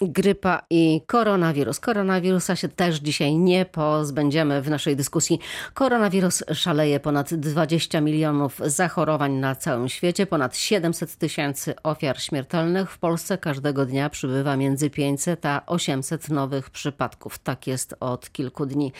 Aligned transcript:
Grypa 0.00 0.62
i 0.70 1.00
koronawirus. 1.06 1.80
Koronawirusa 1.80 2.56
się 2.56 2.68
też 2.68 2.96
dzisiaj 2.96 3.34
nie 3.36 3.66
pozbędziemy 3.66 4.62
w 4.62 4.70
naszej 4.70 4.96
dyskusji. 4.96 5.38
Koronawirus 5.74 6.44
szaleje 6.54 7.00
ponad 7.00 7.34
20 7.34 8.00
milionów 8.00 8.60
zachorowań 8.64 9.32
na 9.32 9.54
całym 9.54 9.88
świecie, 9.88 10.26
ponad 10.26 10.56
700 10.56 11.16
tysięcy 11.16 11.74
ofiar 11.82 12.20
śmiertelnych. 12.20 12.90
W 12.90 12.98
Polsce 12.98 13.38
każdego 13.38 13.86
dnia 13.86 14.10
przybywa 14.10 14.56
między 14.56 14.90
500 14.90 15.46
a 15.46 15.62
800 15.66 16.28
nowych 16.28 16.70
przypadków. 16.70 17.38
Tak 17.38 17.66
jest 17.66 17.94
od 18.00 18.32
kilku 18.32 18.66
dni. 18.66 18.92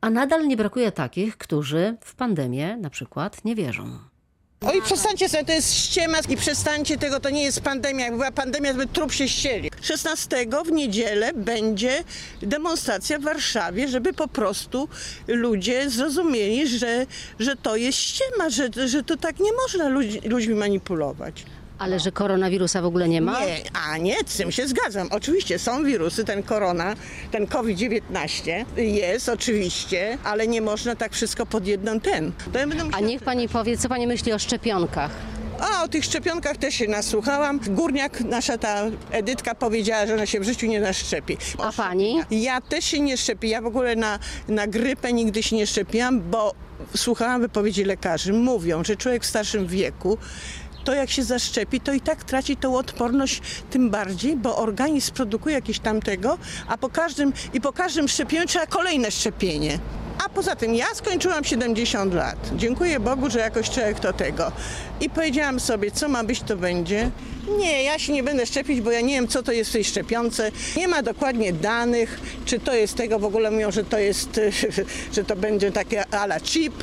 A 0.00 0.10
nadal 0.10 0.48
nie 0.48 0.56
brakuje 0.56 0.92
takich, 0.92 1.36
którzy 1.36 1.96
w 2.00 2.14
pandemię 2.14 2.76
na 2.76 2.90
przykład 2.90 3.44
nie 3.44 3.54
wierzą. 3.54 4.09
Oj, 4.66 4.82
przestańcie 4.82 5.28
sobie, 5.28 5.44
to 5.44 5.52
jest 5.52 5.74
ściema 5.74 6.18
i 6.28 6.36
przestańcie 6.36 6.98
tego, 6.98 7.20
to 7.20 7.30
nie 7.30 7.42
jest 7.42 7.60
pandemia. 7.60 8.04
Jakby 8.04 8.18
była 8.18 8.30
pandemia, 8.30 8.70
to 8.70 8.76
by 8.76 8.86
trup 8.86 9.12
się 9.12 9.28
ścieli. 9.28 9.70
16 9.82 10.46
w 10.66 10.72
niedzielę 10.72 11.32
będzie 11.32 12.04
demonstracja 12.42 13.18
w 13.18 13.22
Warszawie, 13.22 13.88
żeby 13.88 14.12
po 14.12 14.28
prostu 14.28 14.88
ludzie 15.28 15.90
zrozumieli, 15.90 16.68
że, 16.68 17.06
że 17.38 17.56
to 17.56 17.76
jest 17.76 17.98
ściema, 17.98 18.50
że, 18.50 18.88
że 18.88 19.02
to 19.02 19.16
tak 19.16 19.40
nie 19.40 19.52
można 19.52 19.88
ludźmi 20.24 20.54
manipulować. 20.54 21.44
Ale 21.80 22.00
że 22.00 22.12
koronawirusa 22.12 22.82
w 22.82 22.84
ogóle 22.84 23.08
nie 23.08 23.20
ma? 23.20 23.40
Nie, 23.40 23.56
a 23.88 23.96
nie, 23.98 24.16
z 24.26 24.36
tym 24.36 24.52
się 24.52 24.68
zgadzam. 24.68 25.08
Oczywiście 25.10 25.58
są 25.58 25.84
wirusy, 25.84 26.24
ten 26.24 26.42
korona, 26.42 26.94
ten 27.30 27.46
COVID-19 27.46 28.64
jest 28.76 29.28
oczywiście, 29.28 30.18
ale 30.24 30.46
nie 30.46 30.60
można 30.60 30.96
tak 30.96 31.12
wszystko 31.12 31.46
pod 31.46 31.66
jedną 31.66 32.00
ten. 32.00 32.32
To 32.52 32.58
ja 32.58 32.66
będę 32.66 32.82
A 32.82 32.86
musiała- 32.86 33.06
niech 33.06 33.22
pani 33.22 33.48
powie, 33.48 33.78
co 33.78 33.88
pani 33.88 34.06
myśli 34.06 34.32
o 34.32 34.38
szczepionkach? 34.38 35.10
A 35.60 35.82
o 35.84 35.88
tych 35.88 36.04
szczepionkach 36.04 36.56
też 36.56 36.74
się 36.74 36.88
nasłuchałam. 36.88 37.60
Górniak, 37.68 38.20
nasza 38.20 38.58
ta 38.58 38.82
Edytka 39.10 39.54
powiedziała, 39.54 40.06
że 40.06 40.14
ona 40.14 40.26
się 40.26 40.40
w 40.40 40.44
życiu 40.44 40.66
nie 40.66 40.80
naszczepi. 40.80 41.36
A 41.58 41.72
pani? 41.72 42.20
Ja 42.30 42.60
też 42.60 42.84
się 42.84 43.00
nie 43.00 43.16
szczepię. 43.16 43.48
Ja 43.48 43.62
w 43.62 43.66
ogóle 43.66 43.96
na, 43.96 44.18
na 44.48 44.66
grypę 44.66 45.12
nigdy 45.12 45.42
się 45.42 45.56
nie 45.56 45.66
szczepiłam, 45.66 46.20
bo 46.20 46.54
słuchałam 46.96 47.40
wypowiedzi 47.40 47.84
lekarzy. 47.84 48.32
Mówią, 48.32 48.84
że 48.84 48.96
człowiek 48.96 49.22
w 49.22 49.26
starszym 49.26 49.66
wieku 49.66 50.18
to 50.84 50.94
jak 50.94 51.10
się 51.10 51.22
zaszczepi, 51.22 51.80
to 51.80 51.92
i 51.92 52.00
tak 52.00 52.24
traci 52.24 52.56
tą 52.56 52.76
odporność 52.76 53.40
tym 53.70 53.90
bardziej, 53.90 54.36
bo 54.36 54.56
organizm 54.56 55.12
produkuje 55.12 55.54
jakieś 55.54 55.78
tamtego, 55.78 56.38
a 56.68 56.78
po 56.78 56.88
każdym 56.88 57.32
i 57.52 57.60
po 57.60 57.72
każdym 57.72 58.08
szczepieniu 58.08 58.46
trzeba 58.46 58.66
kolejne 58.66 59.10
szczepienie. 59.10 59.78
A 60.24 60.28
poza 60.28 60.56
tym 60.56 60.74
ja 60.74 60.86
skończyłam 60.94 61.44
70 61.44 62.14
lat. 62.14 62.50
Dziękuję 62.56 63.00
Bogu, 63.00 63.30
że 63.30 63.38
jakoś 63.38 63.70
człowiek 63.70 64.00
to 64.00 64.12
tego. 64.12 64.52
I 65.00 65.10
powiedziałam 65.10 65.60
sobie, 65.60 65.90
co 65.90 66.08
ma 66.08 66.24
być, 66.24 66.40
to 66.40 66.56
będzie. 66.56 67.10
Nie, 67.58 67.82
ja 67.82 67.98
się 67.98 68.12
nie 68.12 68.22
będę 68.22 68.46
szczepić, 68.46 68.80
bo 68.80 68.90
ja 68.90 69.00
nie 69.00 69.14
wiem, 69.14 69.28
co 69.28 69.42
to 69.42 69.52
jest 69.52 69.70
w 69.70 69.72
tej 69.72 69.84
szczepionce. 69.84 70.50
Nie 70.76 70.88
ma 70.88 71.02
dokładnie 71.02 71.52
danych, 71.52 72.20
czy 72.44 72.60
to 72.60 72.74
jest 72.74 72.94
tego, 72.94 73.18
w 73.18 73.24
ogóle 73.24 73.50
mówią, 73.50 73.70
że 73.70 73.84
to 73.84 73.98
jest, 73.98 74.40
że 75.14 75.24
to 75.24 75.36
będzie 75.36 75.72
takie 75.72 76.14
ala 76.14 76.40
chip. 76.40 76.74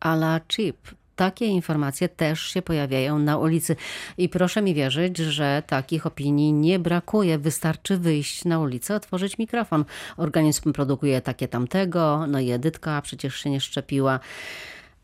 Ala 0.00 0.40
chip. 0.48 0.95
Takie 1.16 1.46
informacje 1.46 2.08
też 2.08 2.40
się 2.40 2.62
pojawiają 2.62 3.18
na 3.18 3.38
ulicy. 3.38 3.76
I 4.18 4.28
proszę 4.28 4.62
mi 4.62 4.74
wierzyć, 4.74 5.18
że 5.18 5.62
takich 5.66 6.06
opinii 6.06 6.52
nie 6.52 6.78
brakuje. 6.78 7.38
Wystarczy 7.38 7.96
wyjść 7.96 8.44
na 8.44 8.60
ulicę, 8.60 8.94
otworzyć 8.94 9.38
mikrofon. 9.38 9.84
Organizm 10.16 10.72
produkuje 10.72 11.20
takie 11.20 11.48
tamtego. 11.48 12.26
No 12.26 12.40
i 12.40 12.50
Edytka 12.50 13.02
przecież 13.02 13.36
się 13.36 13.50
nie 13.50 13.60
szczepiła. 13.60 14.20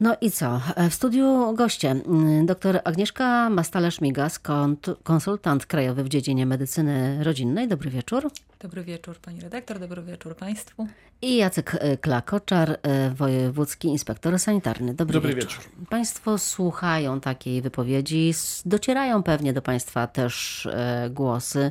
No 0.03 0.17
i 0.21 0.31
co? 0.31 0.61
W 0.91 0.95
studiu 0.95 1.55
goście 1.55 1.97
dr 2.45 2.81
Agnieszka 2.85 3.51
Mastalerz-Migas, 3.51 4.41
konsultant 5.03 5.67
krajowy 5.67 6.05
w 6.05 6.09
dziedzinie 6.09 6.47
medycyny 6.47 7.25
rodzinnej. 7.25 7.69
Dobry 7.69 7.91
wieczór. 7.91 8.31
Dobry 8.61 8.85
wieczór 8.85 9.19
pani 9.19 9.41
redaktor, 9.41 9.79
dobry 9.79 10.03
wieczór 10.03 10.37
państwu. 10.37 10.87
I 11.23 11.37
Jacek 11.37 11.77
e, 11.81 11.97
Klakoczar, 11.97 12.79
e, 12.83 13.11
wojewódzki 13.11 13.89
inspektor 13.89 14.39
sanitarny. 14.39 14.95
Dobry, 14.95 15.15
Dobry 15.15 15.35
wieczór. 15.35 15.51
wieczór. 15.51 15.89
Państwo 15.91 16.39
słuchają 16.39 17.21
takiej 17.21 17.63
wypowiedzi, 17.63 18.33
docierają 18.65 19.23
pewnie 19.23 19.53
do 19.53 19.63
Państwa 19.63 20.07
też 20.07 20.67
e, 20.67 21.11
głosy. 21.11 21.71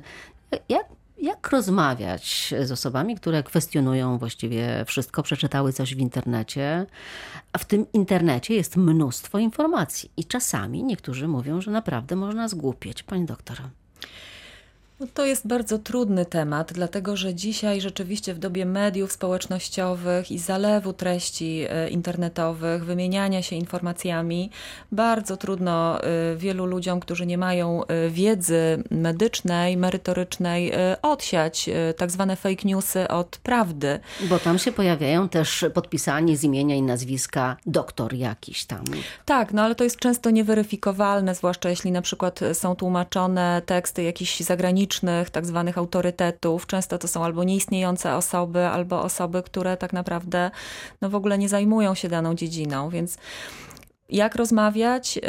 Jak, 0.70 0.86
jak 1.22 1.50
rozmawiać 1.50 2.54
z 2.64 2.72
osobami, 2.72 3.16
które 3.16 3.44
kwestionują 3.44 4.18
właściwie 4.18 4.86
wszystko, 4.88 5.24
przeczytały 5.24 5.74
coś 5.74 5.96
w 5.96 6.00
internecie, 6.00 6.86
a 7.54 7.58
w 7.58 7.66
tym 7.66 7.86
internecie 7.94 8.56
jest 8.56 8.78
mnóstwo 8.78 9.40
informacji 9.40 10.12
i 10.18 10.26
czasami 10.26 10.84
niektórzy 10.84 11.28
mówią, 11.28 11.62
że 11.62 11.72
naprawdę 11.72 12.16
można 12.16 12.48
zgłupieć. 12.48 13.04
Pani 13.04 13.26
doktor. 13.26 13.58
No 15.02 15.08
to 15.14 15.26
jest 15.26 15.48
bardzo 15.48 15.80
trudny 15.80 16.26
temat, 16.26 16.74
dlatego 16.74 17.18
że 17.18 17.36
dzisiaj 17.36 17.82
rzeczywiście 17.82 18.34
w 18.34 18.40
dobie 18.40 18.66
mediów 18.66 19.12
społecznościowych 19.12 20.32
i 20.32 20.40
zalewu 20.40 20.94
treści 20.94 21.66
e, 21.70 21.90
internetowych, 21.90 22.86
wymieniania 22.86 23.42
się 23.42 23.56
informacjami, 23.56 24.50
bardzo 24.92 25.38
trudno 25.38 26.04
e, 26.04 26.36
wielu 26.36 26.66
ludziom, 26.66 27.00
którzy 27.00 27.26
nie 27.26 27.38
mają 27.38 27.86
e, 27.86 28.10
wiedzy 28.10 28.84
medycznej, 28.92 29.78
merytorycznej, 29.78 30.72
odsiać 31.02 31.70
tak 31.98 32.12
zwane 32.12 32.36
fake 32.36 32.62
newsy 32.66 33.08
od 33.08 33.38
prawdy. 33.38 34.00
Bo 34.30 34.40
tam 34.40 34.60
się 34.60 34.72
pojawiają 34.72 35.30
też 35.30 35.66
podpisani 35.74 36.38
z 36.38 36.44
imienia 36.44 36.76
i 36.76 36.82
nazwiska 36.82 37.58
doktor 37.66 38.14
jakiś 38.14 38.66
tam. 38.66 38.84
Tak, 39.26 39.54
no 39.54 39.62
ale 39.62 39.76
to 39.76 39.84
jest 39.84 39.98
często 39.98 40.30
nieweryfikowalne, 40.30 41.36
zwłaszcza 41.36 41.70
jeśli 41.70 41.92
na 41.92 42.02
przykład 42.02 42.40
są 42.54 42.76
tłumaczone 42.76 43.62
teksty 43.66 44.04
jakichś 44.04 44.40
zagranicznych, 44.40 44.91
tak 45.32 45.46
zwanych 45.46 45.78
autorytetów. 45.78 46.68
Często 46.68 46.98
to 46.98 47.08
są 47.08 47.26
albo 47.26 47.44
nieistniejące 47.44 48.16
osoby, 48.16 48.66
albo 48.66 49.02
osoby, 49.02 49.44
które 49.44 49.78
tak 49.78 49.94
naprawdę 49.94 50.52
no 51.02 51.10
w 51.10 51.16
ogóle 51.16 51.38
nie 51.38 51.50
zajmują 51.50 51.96
się 51.96 52.10
daną 52.10 52.36
dziedziną, 52.36 52.90
więc 52.90 53.18
jak 54.10 54.36
rozmawiać? 54.36 55.20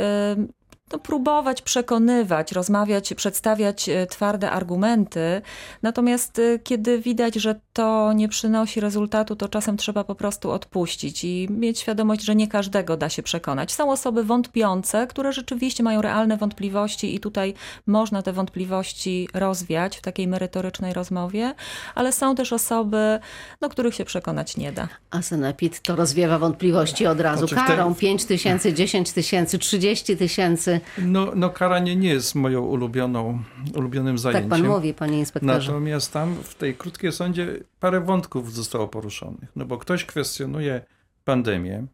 No, 0.92 0.98
próbować 0.98 1.62
przekonywać, 1.62 2.52
rozmawiać, 2.52 3.14
przedstawiać 3.14 3.88
e, 3.88 4.06
twarde 4.06 4.50
argumenty. 4.50 5.42
Natomiast 5.82 6.38
e, 6.38 6.58
kiedy 6.58 6.98
widać, 6.98 7.34
że 7.34 7.60
to 7.72 8.12
nie 8.12 8.28
przynosi 8.28 8.80
rezultatu, 8.80 9.36
to 9.36 9.48
czasem 9.48 9.76
trzeba 9.76 10.04
po 10.04 10.14
prostu 10.14 10.50
odpuścić 10.50 11.24
i 11.24 11.48
mieć 11.50 11.78
świadomość, 11.78 12.22
że 12.24 12.34
nie 12.34 12.48
każdego 12.48 12.96
da 12.96 13.08
się 13.08 13.22
przekonać. 13.22 13.72
Są 13.72 13.90
osoby 13.90 14.24
wątpiące, 14.24 15.06
które 15.06 15.32
rzeczywiście 15.32 15.82
mają 15.82 16.02
realne 16.02 16.36
wątpliwości 16.36 17.14
i 17.14 17.20
tutaj 17.20 17.54
można 17.86 18.22
te 18.22 18.32
wątpliwości 18.32 19.28
rozwiać 19.34 19.96
w 19.96 20.00
takiej 20.00 20.28
merytorycznej 20.28 20.92
rozmowie, 20.92 21.54
ale 21.94 22.12
są 22.12 22.34
też 22.34 22.52
osoby, 22.52 23.18
no, 23.60 23.68
których 23.68 23.94
się 23.94 24.04
przekonać 24.04 24.56
nie 24.56 24.72
da. 24.72 24.88
A 25.10 25.22
Senepid 25.22 25.80
to 25.80 25.96
rozwiewa 25.96 26.38
wątpliwości 26.38 27.06
od 27.06 27.20
razu. 27.20 27.46
Znaczy 27.48 27.66
Karą 27.66 27.84
tym- 27.84 27.94
5 27.94 28.24
tysięcy, 28.24 28.72
10 28.72 29.12
tysięcy, 29.12 29.58
30 29.58 30.16
tysięcy. 30.16 30.80
No, 30.98 31.26
no 31.34 31.50
karanie 31.50 31.96
nie 31.96 32.08
jest 32.08 32.34
moją 32.34 32.60
ulubioną, 32.60 33.42
ulubionym 33.74 34.14
Tak 34.16 34.20
zajęciem. 34.22 34.50
pan 34.50 34.66
mówi, 34.66 34.94
panie 34.94 35.18
inspektorze. 35.18 35.72
Natomiast 35.72 36.12
tam 36.12 36.34
w 36.42 36.54
tej 36.54 36.74
krótkiej 36.74 37.12
sądzie 37.12 37.61
parę 37.80 38.00
wątków 38.00 38.52
zostało 38.52 38.88
poruszonych. 38.88 39.48
No 39.56 39.64
bo 39.64 39.78
ktoś 39.78 40.04
kwestionuje 40.04 40.84
pandemię. 41.24 41.86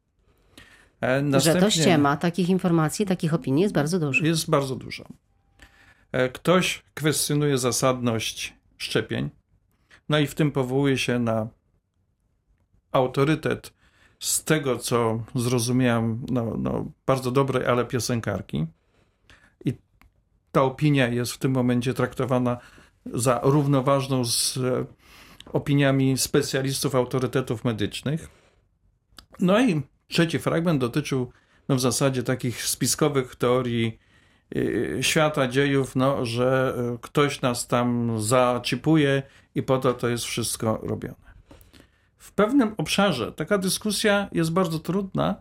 e, 1.02 1.16
Że 1.16 1.22
to 1.22 1.28
następnie 1.28 1.70
ściema. 1.70 2.16
Takich 2.16 2.48
informacji, 2.48 3.06
takich 3.06 3.34
opinii 3.34 3.62
jest 3.62 3.74
bardzo 3.74 3.98
dużo. 3.98 4.24
Jest 4.24 4.50
bardzo 4.50 4.76
dużo. 4.76 5.04
E, 6.12 6.28
Ktoś 6.28 6.82
kwestionuje 6.94 7.58
zasadność 7.58 8.54
szczepień. 8.76 9.30
No 10.08 10.18
i 10.18 10.26
w 10.26 10.34
tym 10.34 10.52
powołuje 10.52 10.98
się 10.98 11.18
na 11.18 11.48
autorytet 12.92 13.72
z 14.20 14.44
tego, 14.44 14.78
co 14.78 15.22
zrozumiałem, 15.34 16.26
no, 16.30 16.54
no, 16.58 16.84
bardzo 17.06 17.30
dobrej, 17.30 17.66
ale 17.66 17.84
piosenkarki. 17.84 18.66
I 19.64 19.72
ta 20.52 20.62
opinia 20.62 21.08
jest 21.08 21.32
w 21.32 21.38
tym 21.38 21.52
momencie 21.52 21.94
traktowana 21.94 22.58
za 23.06 23.40
równoważną 23.42 24.24
z 24.24 24.56
e, 24.56 24.84
opiniami 25.52 26.18
specjalistów, 26.18 26.94
autorytetów 26.94 27.64
medycznych. 27.64 28.28
No 29.40 29.60
i 29.60 29.82
trzeci 30.08 30.38
fragment 30.38 30.80
dotyczył 30.80 31.32
no, 31.68 31.76
w 31.76 31.80
zasadzie 31.80 32.22
takich 32.22 32.62
spiskowych 32.62 33.36
teorii 33.36 33.98
y, 34.56 34.98
świata, 35.00 35.48
dziejów, 35.48 35.96
no, 35.96 36.24
że 36.24 36.74
y, 36.94 36.98
ktoś 36.98 37.40
nas 37.40 37.66
tam 37.66 38.12
zaczipuje 38.22 39.22
i 39.54 39.62
po 39.62 39.78
to 39.78 39.94
to 39.94 40.08
jest 40.08 40.24
wszystko 40.24 40.80
robione. 40.82 41.28
W 42.18 42.32
pewnym 42.32 42.74
obszarze 42.76 43.32
taka 43.32 43.58
dyskusja 43.58 44.28
jest 44.32 44.52
bardzo 44.52 44.78
trudna, 44.78 45.36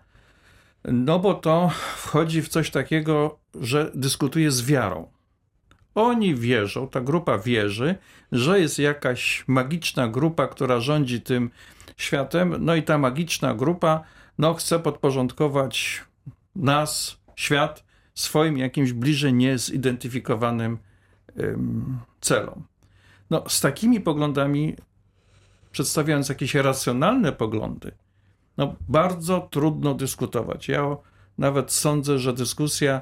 no 0.83 1.19
bo 1.19 1.33
to 1.33 1.71
wchodzi 1.95 2.41
w 2.41 2.47
coś 2.47 2.71
takiego, 2.71 3.39
że 3.61 3.91
dyskutuje 3.95 4.51
z 4.51 4.65
wiarą. 4.65 5.16
Oni 5.97 6.35
wierzą, 6.35 6.87
ta 6.87 7.01
grupa 7.01 7.37
wierzy, 7.37 7.95
że 8.31 8.59
jest 8.59 8.79
jakaś 8.79 9.43
magiczna 9.47 10.07
grupa, 10.07 10.47
która 10.47 10.79
rządzi 10.79 11.21
tym 11.21 11.49
światem, 11.97 12.55
no 12.59 12.75
i 12.75 12.83
ta 12.83 12.97
magiczna 12.97 13.53
grupa 13.53 14.03
no, 14.37 14.53
chce 14.53 14.79
podporządkować 14.79 16.03
nas, 16.55 17.17
świat, 17.35 17.83
swoim 18.15 18.57
jakimś 18.57 18.93
bliżej 18.93 19.33
niezidentyfikowanym 19.33 20.77
ym, 21.39 21.99
celom. 22.21 22.63
no, 23.29 23.43
z 23.47 23.61
takimi 23.61 24.01
poglądami, 24.01 24.75
przedstawiając 25.71 26.29
jakieś 26.29 26.55
racjonalne 26.55 27.31
poglądy, 27.31 27.91
no, 28.57 28.75
bardzo 28.89 29.47
trudno 29.51 29.93
dyskutować. 29.93 30.67
Ja 30.67 30.97
nawet 31.37 31.71
sądzę, 31.71 32.19
że 32.19 32.33
dyskusja 32.33 33.01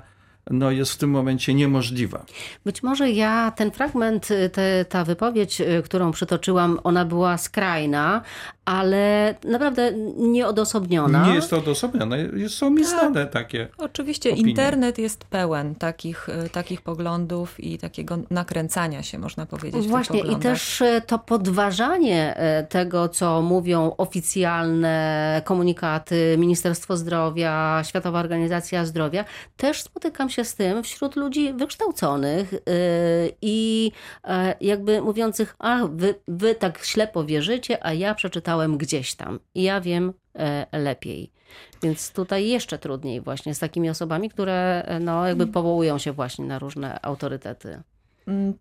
no, 0.52 0.72
jest 0.72 0.92
w 0.92 0.98
tym 0.98 1.10
momencie 1.10 1.54
niemożliwa. 1.54 2.26
Być 2.66 2.84
może 2.84 3.12
ja 3.12 3.52
ten 3.52 3.72
fragment, 3.72 4.28
te, 4.54 4.86
ta 4.90 5.04
wypowiedź, 5.04 5.62
którą 5.84 6.12
przytoczyłam, 6.12 6.80
ona 6.84 7.06
była 7.06 7.38
skrajna, 7.38 8.22
ale 8.66 9.36
naprawdę 9.44 9.92
nieodosobniona. 10.18 11.28
Nie 11.28 11.36
jest 11.36 11.50
to 11.50 11.58
odosobnione, 11.58 12.18
są 12.50 12.70
mi 12.70 12.86
znane 12.86 13.26
takie. 13.26 13.68
Oczywiście 13.78 14.32
opinie. 14.32 14.50
internet 14.50 14.98
jest 14.98 15.26
pełen 15.26 15.76
takich, 15.76 16.28
takich 16.52 16.82
poglądów 16.82 17.60
i 17.60 17.78
takiego 17.78 18.18
nakręcania 18.30 19.04
się, 19.04 19.20
można 19.20 19.46
powiedzieć. 19.46 19.88
Właśnie 19.88 20.20
i 20.20 20.36
też 20.36 20.84
to 21.08 21.20
podważanie 21.20 22.38
tego, 22.70 23.10
co 23.10 23.42
mówią 23.42 23.96
oficjalne 23.98 25.42
komunikaty, 25.46 26.36
Ministerstwo 26.38 26.98
Zdrowia, 26.98 27.82
Światowa 27.84 28.20
Organizacja 28.20 28.86
Zdrowia, 28.86 29.26
też 29.58 29.82
spotykam 29.82 30.30
się 30.30 30.46
z 30.46 30.56
tym 30.56 30.84
wśród 30.84 31.16
ludzi 31.16 31.54
wykształconych 31.54 32.54
i 33.42 33.92
jakby 34.62 35.02
mówiących, 35.02 35.56
a 35.60 35.80
wy, 35.92 36.16
wy 36.28 36.56
tak 36.56 36.86
ślepo 36.86 37.24
wierzycie, 37.24 37.86
a 37.86 37.94
ja 37.94 38.16
przeczytałem 38.56 38.78
gdzieś 38.78 39.16
tam 39.16 39.40
i 39.56 39.64
ja 39.64 39.82
wiem 39.82 40.14
e, 40.36 40.80
lepiej. 40.80 41.32
Więc 41.84 42.12
tutaj 42.12 42.48
jeszcze 42.48 42.80
trudniej 42.80 43.22
właśnie 43.22 43.56
z 43.56 43.60
takimi 43.60 43.90
osobami, 43.90 44.30
które 44.30 44.88
no, 45.02 45.28
jakby 45.28 45.48
powołują 45.48 45.98
się 45.98 46.12
właśnie 46.12 46.46
na 46.46 46.60
różne 46.60 47.00
autorytety. 47.02 47.82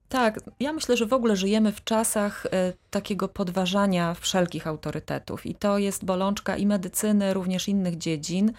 Tak, 0.09 0.41
ja 0.61 0.73
myślę, 0.73 0.97
że 0.97 1.07
w 1.07 1.13
ogóle 1.13 1.37
żyjemy 1.37 1.73
w 1.73 1.85
czasach 1.85 2.47
takiego 2.91 3.29
podważania 3.29 4.15
wszelkich 4.15 4.67
autorytetów 4.67 5.47
i 5.47 5.55
to 5.55 5.79
jest 5.79 6.05
bolączka 6.05 6.57
i 6.57 6.67
medycyny, 6.67 7.35
również 7.35 7.69
innych 7.69 7.99
dziedzin. 7.99 8.53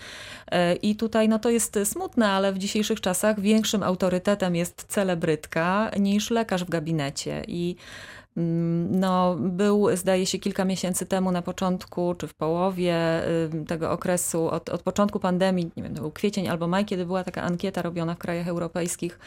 I 0.81 0.95
tutaj 0.95 1.29
no 1.29 1.39
to 1.39 1.49
jest 1.49 1.79
smutne, 1.83 2.27
ale 2.27 2.53
w 2.53 2.57
dzisiejszych 2.57 3.01
czasach 3.01 3.39
większym 3.39 3.83
autorytetem 3.83 4.55
jest 4.55 4.85
celebrytka 4.87 5.91
niż 5.99 6.31
lekarz 6.31 6.63
w 6.63 6.69
gabinecie 6.69 7.43
i 7.47 7.75
no, 8.91 9.35
był, 9.39 9.95
zdaje 9.95 10.25
się, 10.25 10.39
kilka 10.39 10.65
miesięcy 10.65 11.05
temu 11.05 11.31
na 11.31 11.41
początku, 11.41 12.15
czy 12.15 12.27
w 12.27 12.33
połowie 12.33 12.95
tego 13.67 13.91
okresu, 13.91 14.47
od, 14.49 14.69
od 14.69 14.81
początku 14.83 15.19
pandemii, 15.19 15.71
nie 15.77 15.83
wiem, 15.83 15.95
to 15.95 16.01
był 16.01 16.11
kwiecień 16.11 16.47
albo 16.47 16.67
maj, 16.67 16.85
kiedy 16.85 17.05
była 17.05 17.23
taka 17.23 17.41
ankieta 17.41 17.81
robiona 17.81 18.15
w 18.15 18.17
krajach 18.17 18.47
europejskich, 18.47 19.19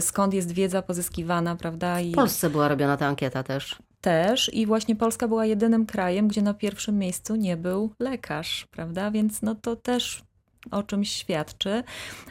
skąd 0.00 0.34
jest 0.34 0.52
wiedza 0.52 0.82
pozyskiwana, 0.82 1.56
prawda? 1.56 2.00
I... 2.00 2.12
W 2.12 2.14
Polsce 2.14 2.50
była 2.50 2.68
robiona 2.68 2.96
ta 2.96 3.06
ankieta 3.06 3.42
też. 3.42 3.78
Też 4.00 4.54
i 4.54 4.66
właśnie 4.66 4.96
Polska 4.96 5.28
była 5.28 5.46
jedynym 5.46 5.86
krajem, 5.86 6.28
gdzie 6.28 6.42
na 6.42 6.54
pierwszym 6.54 6.98
miejscu 6.98 7.36
nie 7.36 7.56
był 7.56 7.90
lekarz, 7.98 8.66
prawda? 8.70 9.10
Więc 9.10 9.42
no 9.42 9.54
to 9.54 9.76
też 9.76 10.22
o 10.70 10.82
czymś 10.82 11.10
świadczy, 11.10 11.82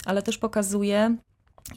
ale 0.05 0.21
też 0.21 0.37
pokazuje, 0.37 1.17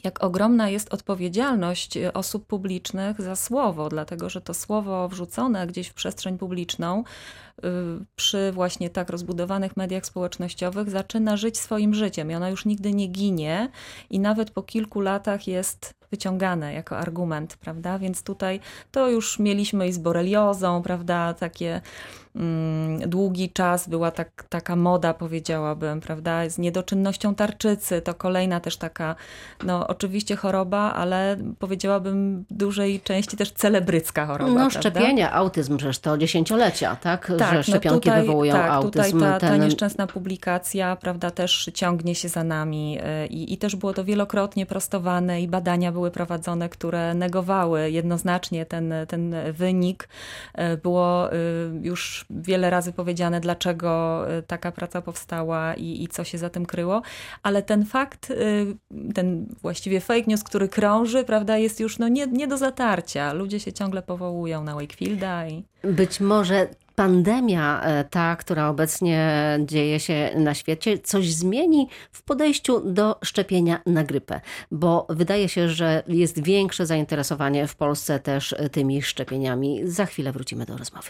jak 0.03 0.23
ogromna 0.23 0.69
jest 0.69 0.93
odpowiedzialność 0.93 1.97
e, 1.97 2.13
osób 2.13 2.45
publicznych 2.45 3.21
za 3.21 3.35
słowo, 3.35 3.89
dlatego 3.89 4.29
że 4.29 4.41
to 4.41 4.53
słowo 4.53 5.09
wrzucone 5.09 5.67
gdzieś 5.67 5.87
w 5.87 5.93
przestrzeń 5.93 6.37
publiczną 6.37 7.03
y, 7.03 7.61
przy 8.15 8.51
właśnie 8.51 8.89
tak 8.89 9.09
rozbudowanych 9.09 9.77
mediach 9.77 10.05
społecznościowych 10.05 10.89
zaczyna 10.89 11.37
żyć 11.37 11.57
swoim 11.57 11.93
życiem 11.93 12.31
i 12.31 12.35
ono 12.35 12.49
już 12.49 12.65
nigdy 12.65 12.93
nie 12.93 13.07
ginie 13.07 13.69
i 14.09 14.19
nawet 14.19 14.51
po 14.51 14.63
kilku 14.63 15.01
latach 15.01 15.47
jest 15.47 15.96
wyciągane 16.11 16.73
jako 16.73 16.97
argument, 16.97 17.57
prawda? 17.57 17.99
Więc 17.99 18.23
tutaj 18.23 18.59
to 18.91 19.09
już 19.09 19.39
mieliśmy 19.39 19.87
i 19.87 19.93
z 19.93 19.97
boreliozą, 19.97 20.81
prawda? 20.81 21.33
Takie 21.33 21.81
mm, 22.35 22.99
długi 23.09 23.49
czas 23.49 23.89
była 23.89 24.11
tak, 24.11 24.45
taka 24.49 24.75
moda, 24.75 25.13
powiedziałabym, 25.13 26.01
prawda? 26.01 26.49
Z 26.49 26.57
niedoczynnością 26.57 27.35
tarczycy, 27.35 28.01
to 28.01 28.13
kolejna 28.13 28.59
też 28.59 28.77
taka, 28.77 29.15
no 29.63 29.87
oczywiście 29.87 30.35
choroba, 30.35 30.93
ale 30.93 31.37
powiedziałabym 31.59 32.45
w 32.51 32.53
dużej 32.53 33.01
części 33.01 33.37
też 33.37 33.51
celebrycka 33.51 34.25
choroba. 34.25 34.51
No 34.51 34.69
szczepienia, 34.69 35.31
autyzm 35.31 35.77
przecież 35.77 35.99
to 35.99 36.17
dziesięciolecia, 36.17 36.95
tak? 36.95 37.31
tak 37.37 37.53
Że 37.53 37.63
szczepionki 37.63 38.09
no 38.09 38.15
tutaj, 38.15 38.21
wywołują 38.21 38.53
tak, 38.53 38.71
autyzm. 38.71 38.91
Tutaj 38.91 39.31
ta, 39.31 39.39
ta 39.39 39.47
ten... 39.47 39.61
nieszczęsna 39.61 40.07
publikacja, 40.07 40.95
prawda, 40.95 41.31
też 41.31 41.71
ciągnie 41.73 42.15
się 42.15 42.29
za 42.29 42.43
nami 42.43 42.97
i, 43.29 43.53
i 43.53 43.57
też 43.57 43.75
było 43.75 43.93
to 43.93 44.03
wielokrotnie 44.03 44.65
prostowane 44.65 45.41
i 45.41 45.47
badania 45.47 45.91
były 45.97 46.11
prowadzone, 46.11 46.69
które 46.69 47.13
negowały 47.13 47.91
jednoznacznie 47.91 48.65
ten, 48.65 48.93
ten 49.07 49.35
wynik. 49.53 50.09
Było 50.83 51.29
już 51.81 52.25
wiele 52.29 52.69
razy 52.69 52.93
powiedziane, 52.93 53.39
dlaczego 53.39 54.21
taka 54.47 54.71
praca 54.71 55.01
powstała 55.01 55.73
i, 55.73 56.03
i 56.03 56.07
co 56.07 56.23
się 56.23 56.37
za 56.37 56.49
tym 56.49 56.65
kryło, 56.65 57.01
ale 57.43 57.63
ten 57.63 57.85
fakt, 57.85 58.33
ten 59.15 59.45
właściwie 59.61 59.99
fake 59.99 60.23
news, 60.27 60.43
który 60.43 60.69
krąży, 60.69 61.23
prawda, 61.23 61.57
jest 61.57 61.79
już 61.79 61.99
no, 61.99 62.07
nie, 62.07 62.27
nie 62.27 62.47
do 62.47 62.57
zatarcia. 62.57 63.33
Ludzie 63.33 63.59
się 63.59 63.73
ciągle 63.73 64.01
powołują 64.01 64.63
na 64.63 64.75
Wakefielda 64.75 65.47
i... 65.47 65.63
Być 65.83 66.19
może 66.19 66.67
pandemia, 66.97 67.81
ta, 68.09 68.35
która 68.35 68.69
obecnie 68.69 69.31
dzieje 69.65 69.99
się 69.99 70.31
na 70.35 70.53
świecie, 70.53 70.97
coś 70.97 71.33
zmieni 71.33 71.89
w 72.11 72.23
podejściu 72.23 72.79
do 72.79 73.19
szczepienia 73.23 73.81
na 73.85 74.03
grypę, 74.03 74.41
bo 74.71 75.07
wydaje 75.09 75.49
się, 75.49 75.69
że 75.69 76.03
jest 76.07 76.43
większe 76.43 76.85
zainteresowanie 76.85 77.67
w 77.67 77.75
Polsce 77.75 78.19
też 78.19 78.55
tymi 78.71 79.01
szczepieniami. 79.01 79.81
Za 79.83 80.05
chwilę 80.05 80.31
wrócimy 80.31 80.65
do 80.65 80.77
rozmowy. 80.77 81.09